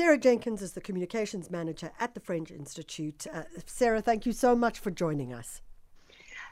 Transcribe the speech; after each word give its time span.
Sarah 0.00 0.16
Jenkins 0.16 0.62
is 0.62 0.72
the 0.72 0.80
communications 0.80 1.50
manager 1.50 1.90
at 2.00 2.14
the 2.14 2.20
French 2.20 2.50
Institute. 2.50 3.26
Uh, 3.30 3.42
Sarah, 3.66 4.00
thank 4.00 4.24
you 4.24 4.32
so 4.32 4.56
much 4.56 4.78
for 4.78 4.90
joining 4.90 5.30
us. 5.30 5.60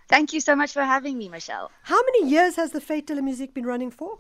Thank 0.07 0.35
you 0.35 0.41
so 0.41 0.55
much 0.55 0.75
for 0.75 0.83
having 0.83 1.17
me, 1.17 1.31
Michelle. 1.31 1.71
How 1.85 1.99
many 2.03 2.29
years 2.29 2.57
has 2.57 2.73
the 2.73 2.79
Fête 2.79 3.07
de 3.07 3.15
la 3.15 3.23
Musique 3.23 3.55
been 3.55 3.65
running 3.65 3.91
for? 3.91 4.19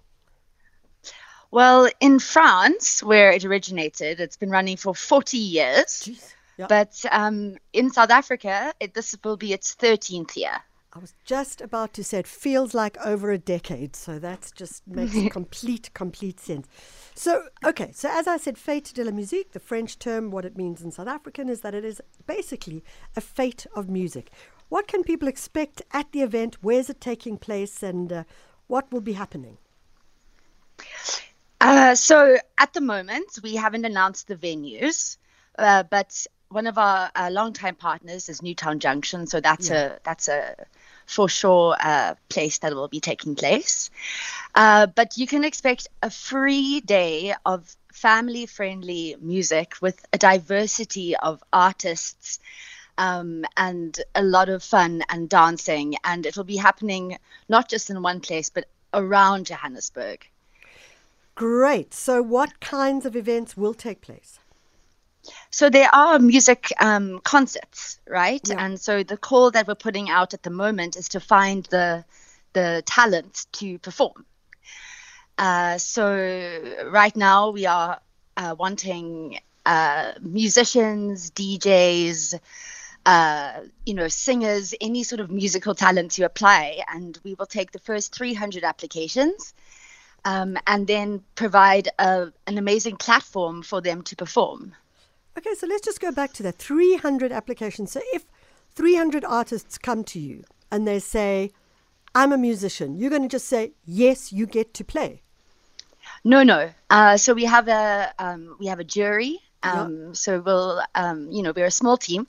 Well, 1.50 1.90
in 2.00 2.20
France, 2.20 3.02
where 3.02 3.30
it 3.30 3.44
originated, 3.44 4.18
it's 4.18 4.38
been 4.38 4.48
running 4.48 4.78
for 4.78 4.94
40 4.94 5.36
years. 5.36 6.08
Yep. 6.56 6.70
But 6.70 7.04
um, 7.12 7.58
in 7.74 7.90
South 7.90 8.10
Africa, 8.10 8.72
it, 8.80 8.94
this 8.94 9.14
will 9.22 9.36
be 9.36 9.52
its 9.52 9.74
13th 9.74 10.36
year. 10.36 10.58
I 10.98 11.00
was 11.00 11.14
just 11.24 11.60
about 11.60 11.92
to 11.92 12.02
say 12.02 12.18
it 12.18 12.26
feels 12.26 12.74
like 12.74 12.96
over 13.06 13.30
a 13.30 13.38
decade, 13.38 13.94
so 13.94 14.18
that 14.18 14.50
just 14.56 14.84
makes 14.84 15.14
complete, 15.32 15.94
complete 15.94 16.40
sense. 16.40 16.66
So, 17.14 17.44
okay, 17.64 17.92
so 17.94 18.10
as 18.10 18.26
I 18.26 18.36
said, 18.36 18.56
Fête 18.56 18.92
de 18.92 19.04
la 19.04 19.12
Musique, 19.12 19.52
the 19.52 19.60
French 19.60 20.00
term, 20.00 20.32
what 20.32 20.44
it 20.44 20.56
means 20.56 20.82
in 20.82 20.90
South 20.90 21.06
African 21.06 21.48
is 21.48 21.60
that 21.60 21.72
it 21.72 21.84
is 21.84 22.02
basically 22.26 22.82
a 23.14 23.20
fete 23.20 23.64
of 23.76 23.88
music. 23.88 24.32
What 24.70 24.88
can 24.88 25.04
people 25.04 25.28
expect 25.28 25.82
at 25.92 26.10
the 26.10 26.22
event? 26.22 26.56
Where's 26.62 26.90
it 26.90 27.00
taking 27.00 27.38
place, 27.38 27.80
and 27.80 28.12
uh, 28.12 28.24
what 28.66 28.90
will 28.90 29.00
be 29.00 29.12
happening? 29.12 29.58
Uh, 31.60 31.94
so 31.94 32.38
at 32.58 32.72
the 32.72 32.80
moment, 32.80 33.38
we 33.44 33.54
haven't 33.54 33.84
announced 33.84 34.26
the 34.26 34.34
venues, 34.34 35.16
uh, 35.60 35.84
but 35.84 36.26
one 36.50 36.66
of 36.66 36.78
our 36.78 37.10
uh, 37.14 37.28
longtime 37.30 37.74
partners 37.74 38.28
is 38.28 38.42
Newtown 38.42 38.78
Junction, 38.78 39.26
so 39.26 39.40
that's 39.40 39.70
yeah. 39.70 39.94
a 39.94 39.98
that's 40.02 40.28
a 40.28 40.54
for 41.06 41.28
sure 41.28 41.76
uh, 41.80 42.14
place 42.28 42.58
that 42.58 42.74
will 42.74 42.88
be 42.88 43.00
taking 43.00 43.34
place. 43.34 43.90
Uh, 44.54 44.86
but 44.86 45.16
you 45.16 45.26
can 45.26 45.44
expect 45.44 45.88
a 46.02 46.10
free 46.10 46.80
day 46.80 47.34
of 47.46 47.74
family-friendly 47.92 49.16
music 49.20 49.74
with 49.80 50.04
a 50.12 50.18
diversity 50.18 51.16
of 51.16 51.42
artists. 51.52 52.38
Um, 52.98 53.44
and 53.56 53.96
a 54.16 54.24
lot 54.24 54.48
of 54.48 54.60
fun 54.60 55.04
and 55.08 55.28
dancing, 55.28 55.94
and 56.02 56.26
it'll 56.26 56.42
be 56.42 56.56
happening 56.56 57.16
not 57.48 57.68
just 57.68 57.90
in 57.90 58.02
one 58.02 58.18
place 58.18 58.50
but 58.50 58.64
around 58.92 59.46
Johannesburg. 59.46 60.26
Great. 61.36 61.94
So, 61.94 62.20
what 62.20 62.58
kinds 62.58 63.06
of 63.06 63.14
events 63.14 63.56
will 63.56 63.72
take 63.72 64.00
place? 64.00 64.40
So 65.50 65.70
there 65.70 65.88
are 65.94 66.18
music 66.18 66.72
um, 66.80 67.20
concerts, 67.20 68.00
right? 68.08 68.40
Yeah. 68.46 68.64
And 68.64 68.80
so 68.80 69.02
the 69.02 69.16
call 69.16 69.50
that 69.50 69.66
we're 69.66 69.74
putting 69.74 70.10
out 70.10 70.34
at 70.34 70.42
the 70.42 70.50
moment 70.50 70.96
is 70.96 71.08
to 71.10 71.20
find 71.20 71.64
the 71.66 72.04
the 72.54 72.82
talent 72.86 73.46
to 73.52 73.78
perform. 73.78 74.24
Uh, 75.36 75.78
so 75.78 76.60
right 76.90 77.14
now 77.14 77.50
we 77.50 77.66
are 77.66 78.00
uh, 78.36 78.54
wanting 78.58 79.38
uh, 79.66 80.12
musicians, 80.20 81.30
DJs, 81.30 82.40
uh, 83.06 83.60
you 83.86 83.94
know, 83.94 84.08
singers, 84.08 84.74
any 84.80 85.02
sort 85.02 85.20
of 85.20 85.30
musical 85.30 85.74
talent 85.74 86.12
to 86.12 86.24
apply, 86.24 86.82
and 86.88 87.18
we 87.22 87.34
will 87.34 87.46
take 87.46 87.70
the 87.72 87.78
first 87.78 88.14
300 88.14 88.64
applications 88.64 89.54
um, 90.24 90.58
and 90.66 90.86
then 90.86 91.22
provide 91.34 91.88
a, 91.98 92.32
an 92.46 92.58
amazing 92.58 92.96
platform 92.96 93.62
for 93.62 93.80
them 93.80 94.02
to 94.02 94.16
perform. 94.16 94.74
Okay, 95.38 95.54
so 95.54 95.68
let's 95.68 95.82
just 95.82 96.00
go 96.00 96.10
back 96.10 96.32
to 96.32 96.42
that 96.42 96.56
300 96.56 97.30
applications. 97.30 97.92
So 97.92 98.00
if 98.12 98.24
300 98.74 99.24
artists 99.24 99.78
come 99.78 100.02
to 100.02 100.18
you 100.18 100.42
and 100.68 100.84
they 100.84 100.98
say, 100.98 101.52
I'm 102.12 102.32
a 102.32 102.36
musician, 102.36 102.96
you're 102.96 103.10
going 103.10 103.22
to 103.22 103.28
just 103.28 103.46
say, 103.46 103.70
yes, 103.86 104.32
you 104.32 104.46
get 104.46 104.74
to 104.74 104.84
play. 104.84 105.22
No, 106.24 106.42
no. 106.42 106.70
Uh, 106.90 107.16
so 107.16 107.34
we 107.34 107.44
have 107.44 107.68
a 107.68 108.12
um, 108.18 108.56
we 108.58 108.66
have 108.66 108.80
a 108.80 108.84
jury. 108.84 109.38
Um, 109.62 110.06
yep. 110.06 110.16
So 110.16 110.40
we'll 110.40 110.82
um, 110.96 111.30
you 111.30 111.42
know 111.42 111.52
we're 111.54 111.66
a 111.66 111.70
small 111.70 111.96
team, 111.96 112.26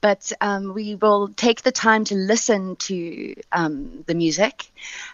but 0.00 0.32
um, 0.40 0.72
we 0.74 0.94
will 0.94 1.28
take 1.28 1.62
the 1.62 1.72
time 1.72 2.04
to 2.04 2.14
listen 2.14 2.76
to 2.76 3.34
um, 3.52 4.04
the 4.06 4.14
music 4.14 4.70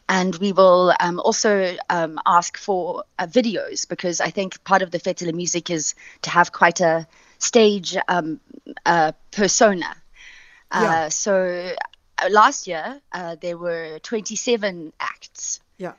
and 0.08 0.36
we 0.36 0.52
will 0.52 0.94
um, 1.00 1.18
also 1.20 1.76
um, 1.90 2.20
ask 2.24 2.56
for 2.56 3.04
uh, 3.18 3.26
videos 3.26 3.88
because 3.88 4.20
I 4.20 4.30
think 4.30 4.62
part 4.64 4.82
of 4.82 4.90
the 4.90 5.16
la 5.22 5.32
Musique 5.32 5.70
is 5.70 5.94
to 6.22 6.30
have 6.30 6.52
quite 6.52 6.80
a 6.80 7.06
stage 7.38 7.96
um, 8.08 8.40
uh, 8.84 9.12
persona. 9.32 9.96
Uh, 10.70 10.80
yeah. 10.82 11.08
So 11.08 11.74
uh, 12.22 12.28
last 12.30 12.66
year 12.66 13.00
uh, 13.12 13.36
there 13.40 13.58
were 13.58 13.98
27 14.00 14.92
acts. 15.00 15.60
Yeah. 15.78 15.92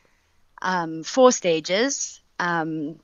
Um, 0.62 1.04
four 1.04 1.31
stages. 1.31 2.22
Um, 2.40 3.00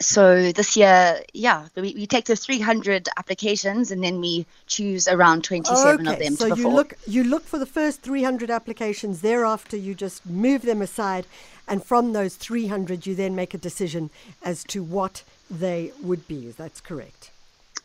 so 0.00 0.50
this 0.50 0.76
year, 0.76 1.20
yeah, 1.32 1.68
we, 1.76 1.94
we 1.94 2.06
take 2.06 2.24
the 2.24 2.34
300 2.34 3.08
applications 3.16 3.90
and 3.92 4.02
then 4.02 4.20
we 4.20 4.44
choose 4.66 5.06
around 5.06 5.44
27 5.44 6.08
okay, 6.08 6.12
of 6.12 6.18
them 6.18 6.36
so 6.36 6.54
to 6.54 6.60
you 6.60 6.68
look 6.68 6.94
you 7.06 7.22
look 7.22 7.44
for 7.44 7.58
the 7.58 7.66
first 7.66 8.02
300 8.02 8.50
applications. 8.50 9.20
Thereafter, 9.20 9.76
you 9.76 9.94
just 9.94 10.26
move 10.26 10.62
them 10.62 10.82
aside, 10.82 11.26
and 11.68 11.84
from 11.84 12.12
those 12.12 12.34
300, 12.34 13.06
you 13.06 13.14
then 13.14 13.36
make 13.36 13.54
a 13.54 13.58
decision 13.58 14.10
as 14.42 14.64
to 14.64 14.82
what 14.82 15.22
they 15.48 15.92
would 16.02 16.26
be. 16.26 16.50
That's 16.50 16.80
correct. 16.80 17.30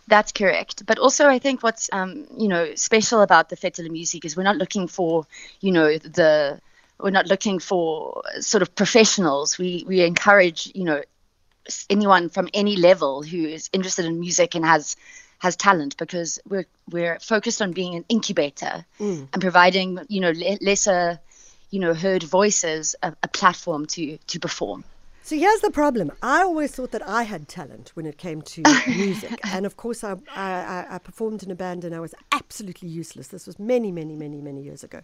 That's 0.08 0.32
correct. 0.32 0.88
But 0.88 0.98
also, 0.98 1.28
I 1.28 1.38
think 1.38 1.62
what's 1.62 1.90
um, 1.94 2.26
you 2.36 2.48
know 2.48 2.74
special 2.74 3.22
about 3.22 3.50
the 3.50 3.56
Fête 3.56 3.76
de 3.76 3.84
la 3.84 3.90
Musique 3.90 4.26
is 4.26 4.36
we're 4.36 4.44
not 4.44 4.58
looking 4.58 4.88
for 4.88 5.28
you 5.62 5.72
know 5.72 5.98
the 6.00 6.60
we're 7.00 7.12
not 7.12 7.28
looking 7.28 7.60
for 7.60 8.24
sort 8.40 8.64
of 8.64 8.74
professionals. 8.74 9.60
We 9.60 9.86
we 9.88 10.02
encourage 10.02 10.72
you 10.74 10.86
know 10.86 11.04
anyone 11.90 12.30
from 12.30 12.50
any 12.54 12.76
level 12.76 13.24
who 13.24 13.46
is 13.46 13.70
interested 13.74 14.06
in 14.06 14.20
music 14.20 14.56
and 14.56 14.66
has 14.66 14.96
has 15.40 15.56
talent 15.56 15.98
because 15.98 16.40
we're 16.48 16.66
we're 16.90 17.18
focused 17.20 17.62
on 17.62 17.72
being 17.72 17.96
an 17.96 18.06
incubator 18.10 18.86
mm. 19.00 19.28
and 19.34 19.42
providing 19.42 20.00
you 20.08 20.22
know 20.22 20.32
le- 20.32 20.58
lesser 20.62 21.20
you 21.72 21.80
know 21.80 21.94
heard 21.94 22.24
voices 22.24 22.96
a, 23.02 23.14
a, 23.24 23.28
platform 23.28 23.86
to 23.86 24.18
to 24.28 24.40
perform. 24.40 24.84
So 25.24 25.36
here's 25.38 25.62
the 25.62 25.70
problem. 25.70 26.12
I 26.24 26.42
always 26.42 26.72
thought 26.72 26.92
that 26.92 27.08
i 27.08 27.22
had 27.22 27.48
talent 27.48 27.92
when 27.94 28.08
it 28.08 28.18
came 28.18 28.42
to 28.42 28.64
music. 28.88 29.40
And 29.44 29.66
of 29.66 29.78
course 29.78 30.04
I, 30.04 30.16
I, 30.36 30.88
I 30.90 30.98
performed 30.98 31.44
in 31.44 31.52
a 31.52 31.56
band 31.56 31.86
and 31.86 31.96
i 31.96 32.00
was 32.00 32.14
absolutely 32.32 32.90
useless. 32.90 33.28
This 33.28 33.48
was 33.48 33.60
many 33.60 33.92
many 33.92 34.16
many 34.16 34.42
many 34.42 34.62
years 34.62 34.84
ago. 34.84 35.02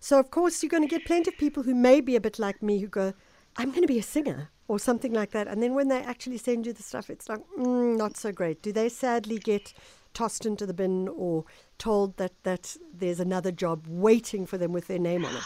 So 0.00 0.18
of 0.20 0.30
course 0.30 0.62
you're 0.62 0.70
going 0.70 0.86
to 0.88 0.94
get 0.96 1.06
plenty 1.06 1.30
of 1.30 1.38
people 1.38 1.62
who 1.62 1.74
may 1.74 2.00
be 2.00 2.14
a 2.14 2.20
bit 2.20 2.38
like 2.38 2.62
me 2.62 2.78
who 2.78 2.88
go 2.88 3.14
i'm 3.56 3.70
going 3.70 3.82
to 3.82 3.88
be 3.88 3.98
a 3.98 4.02
singer 4.02 4.50
or 4.68 4.78
something 4.78 5.12
like 5.12 5.30
that. 5.32 5.46
And 5.46 5.62
then 5.62 5.74
when 5.74 5.88
they 5.88 6.00
actually 6.00 6.38
send 6.38 6.66
you 6.66 6.72
the 6.72 6.82
stuff, 6.82 7.10
it's 7.10 7.28
like, 7.28 7.40
mm, 7.58 7.96
not 7.96 8.16
so 8.16 8.32
great. 8.32 8.62
Do 8.62 8.72
they 8.72 8.88
sadly 8.88 9.38
get 9.38 9.72
tossed 10.14 10.46
into 10.46 10.64
the 10.64 10.74
bin 10.74 11.08
or 11.08 11.44
told 11.78 12.16
that, 12.16 12.32
that 12.44 12.76
there's 12.92 13.20
another 13.20 13.52
job 13.52 13.84
waiting 13.88 14.46
for 14.46 14.56
them 14.58 14.72
with 14.72 14.86
their 14.86 14.98
name 14.98 15.24
on 15.24 15.34
it? 15.34 15.42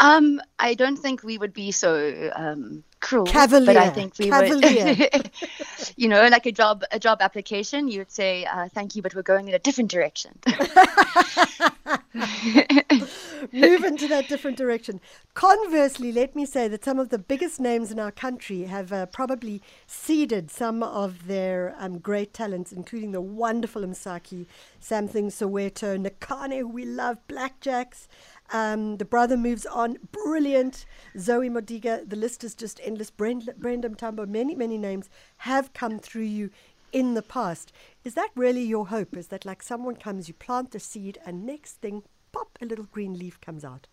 Um, 0.00 0.40
I 0.58 0.72
don't 0.74 0.96
think 0.96 1.22
we 1.22 1.36
would 1.36 1.52
be 1.52 1.72
so 1.72 2.30
um, 2.34 2.82
cruel. 3.00 3.26
Cavalier. 3.26 3.66
But 3.66 3.76
I 3.76 3.90
think 3.90 4.14
we 4.18 4.30
Cavalier. 4.30 4.96
would. 5.12 5.30
you 5.96 6.08
know, 6.08 6.26
like 6.28 6.46
a 6.46 6.52
job 6.52 6.84
a 6.90 6.98
job 6.98 7.18
application, 7.20 7.86
you 7.86 7.98
would 7.98 8.10
say, 8.10 8.46
uh, 8.46 8.70
"Thank 8.70 8.96
you, 8.96 9.02
but 9.02 9.14
we're 9.14 9.20
going 9.22 9.48
in 9.48 9.54
a 9.54 9.58
different 9.58 9.90
direction." 9.90 10.38
Move 13.52 13.84
into 13.84 14.08
that 14.08 14.26
different 14.28 14.56
direction. 14.56 15.00
Conversely, 15.34 16.10
let 16.10 16.34
me 16.34 16.44
say 16.44 16.66
that 16.66 16.84
some 16.84 16.98
of 16.98 17.10
the 17.10 17.18
biggest 17.18 17.60
names 17.60 17.92
in 17.92 18.00
our 18.00 18.10
country 18.10 18.62
have 18.64 18.92
uh, 18.92 19.06
probably 19.06 19.62
seeded 19.86 20.50
some 20.50 20.82
of 20.82 21.28
their 21.28 21.76
um, 21.78 21.98
great 21.98 22.34
talents, 22.34 22.72
including 22.72 23.12
the 23.12 23.20
wonderful 23.20 23.82
Msaki, 23.82 24.46
Something 24.80 25.28
Soweto, 25.28 26.04
Nakhane, 26.04 26.58
who 26.58 26.68
we 26.68 26.84
love, 26.84 27.18
Blackjacks. 27.28 28.08
Um, 28.52 28.96
the 28.96 29.04
brother 29.04 29.36
moves 29.36 29.64
on. 29.66 29.98
Brilliant. 30.10 30.84
Zoe 31.16 31.48
Modiga. 31.48 32.02
The 32.04 32.16
list 32.16 32.42
is 32.42 32.54
just 32.54 32.80
endless. 32.82 33.10
Brenda, 33.10 33.54
Brenda. 33.56 33.90
Many, 34.26 34.54
many 34.56 34.76
names 34.76 35.08
have 35.38 35.72
come 35.72 36.00
through 36.00 36.22
you 36.22 36.50
in 36.92 37.14
the 37.14 37.22
past. 37.22 37.72
Is 38.04 38.14
that 38.14 38.30
really 38.34 38.62
your 38.62 38.88
hope? 38.88 39.16
Is 39.16 39.28
that 39.28 39.44
like 39.44 39.62
someone 39.62 39.96
comes, 39.96 40.28
you 40.28 40.34
plant 40.34 40.70
the 40.70 40.80
seed, 40.80 41.18
and 41.24 41.44
next 41.44 41.74
thing, 41.74 42.02
pop, 42.32 42.58
a 42.60 42.66
little 42.66 42.86
green 42.86 43.18
leaf 43.18 43.40
comes 43.40 43.64
out? 43.64 43.86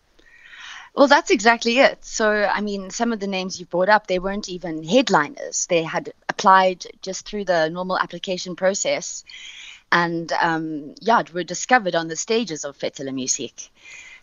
Well, 0.94 1.06
that's 1.06 1.30
exactly 1.30 1.78
it. 1.78 2.04
So, 2.04 2.30
I 2.30 2.60
mean, 2.60 2.90
some 2.90 3.12
of 3.12 3.20
the 3.20 3.26
names 3.26 3.60
you 3.60 3.66
brought 3.66 3.88
up, 3.88 4.06
they 4.06 4.18
weren't 4.18 4.48
even 4.48 4.82
headliners. 4.82 5.66
They 5.66 5.82
had 5.82 6.12
applied 6.28 6.86
just 7.02 7.26
through 7.26 7.44
the 7.44 7.68
normal 7.68 7.98
application 7.98 8.56
process 8.56 9.24
and, 9.92 10.32
um, 10.32 10.94
yeah, 11.00 11.22
were 11.32 11.44
discovered 11.44 11.94
on 11.94 12.08
the 12.08 12.16
stages 12.16 12.64
of 12.64 12.82
la 12.82 13.12
Musique. 13.12 13.70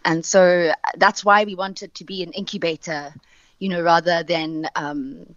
And 0.03 0.25
so 0.25 0.73
that's 0.97 1.23
why 1.23 1.45
we 1.45 1.55
wanted 1.55 1.93
to 1.95 2.03
be 2.03 2.23
an 2.23 2.33
incubator, 2.33 3.13
you 3.59 3.69
know, 3.69 3.81
rather 3.81 4.23
than, 4.23 4.67
um, 4.75 5.35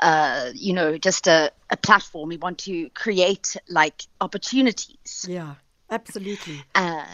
uh, 0.00 0.50
you 0.54 0.72
know, 0.72 0.98
just 0.98 1.26
a, 1.26 1.50
a 1.70 1.76
platform. 1.76 2.28
We 2.28 2.36
want 2.36 2.58
to 2.58 2.90
create 2.90 3.56
like 3.68 4.06
opportunities. 4.20 5.26
Yeah, 5.28 5.54
absolutely. 5.90 6.62
Uh, 6.74 7.04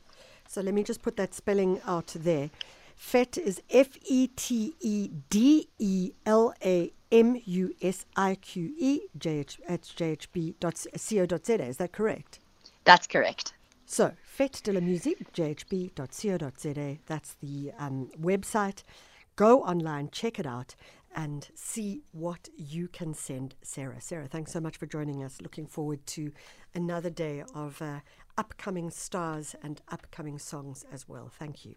So 0.48 0.62
let 0.62 0.74
me 0.74 0.84
just 0.84 1.02
put 1.02 1.18
that 1.18 1.34
spelling 1.34 1.82
out 1.86 2.14
there. 2.16 2.50
FET 2.96 3.38
is 3.38 3.62
F 3.70 3.90
E 4.06 4.28
T 4.28 4.74
E 4.80 5.10
D 5.30 5.68
E 5.80 6.14
L 6.26 6.54
A 6.64 6.94
M 7.12 7.42
U 7.46 7.76
S 7.82 8.06
I 8.16 8.36
Q 8.36 8.74
E 8.78 9.02
J 9.18 9.40
H 9.40 9.60
at 9.68 9.82
jhb.co.za. 9.82 11.66
Is 11.66 11.76
that 11.78 11.92
correct? 11.92 12.40
That's 12.86 13.08
correct. 13.08 13.54
So, 13.86 14.14
Fête 14.26 14.64
de 14.64 14.72
la 14.74 14.80
Musique, 14.80 15.32
jhb.co.za. 15.34 16.98
That's 17.06 17.36
the 17.42 17.72
um, 17.78 18.10
website. 18.20 18.84
Go 19.36 19.64
online, 19.64 20.10
check 20.12 20.40
it 20.40 20.46
out, 20.46 20.76
and 21.14 21.50
see 21.56 22.04
what 22.12 22.48
you 22.56 22.88
can 22.88 23.14
send 23.14 23.56
Sarah. 23.62 24.00
Sarah, 24.00 24.28
thanks 24.28 24.54
so 24.54 24.62
much 24.62 24.78
for 24.78 24.86
joining 24.86 25.24
us. 25.24 25.42
Looking 25.42 25.68
forward 25.68 26.06
to 26.08 26.32
another 26.74 27.10
day 27.10 27.44
of 27.54 27.82
uh, 27.82 28.00
upcoming 28.38 28.90
stars 28.92 29.54
and 29.62 29.82
upcoming 29.90 30.40
songs 30.40 30.86
as 30.90 31.08
well. 31.08 31.30
Thank 31.30 31.66
you. 31.66 31.76